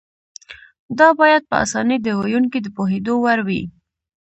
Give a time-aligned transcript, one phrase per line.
[0.99, 3.63] دا باید په اسانۍ د ویونکي د پوهېدو وړ وي.